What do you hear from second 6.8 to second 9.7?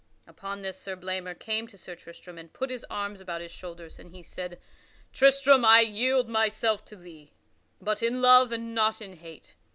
to thee, but in love and not in hate.